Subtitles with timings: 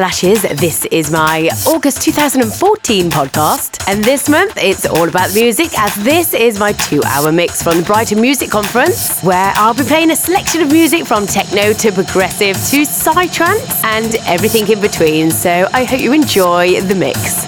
[0.00, 0.42] Lashes.
[0.42, 3.82] This is my August 2014 podcast.
[3.88, 7.78] And this month, it's all about music, as this is my two hour mix from
[7.78, 11.92] the Brighton Music Conference, where I'll be playing a selection of music from techno to
[11.92, 15.30] progressive to psytrance and everything in between.
[15.30, 17.43] So I hope you enjoy the mix.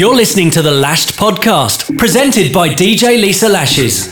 [0.00, 4.10] You're listening to the Lashed podcast, presented by DJ Lisa Lashes.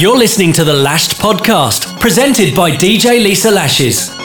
[0.00, 4.19] You're listening to the Lashed podcast, presented by DJ Lisa Lashes.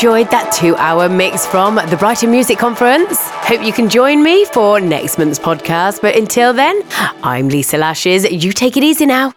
[0.00, 3.18] Enjoyed that two hour mix from the Brighton Music Conference.
[3.20, 6.00] Hope you can join me for next month's podcast.
[6.00, 6.82] But until then,
[7.22, 8.24] I'm Lisa Lashes.
[8.24, 9.34] You take it easy now.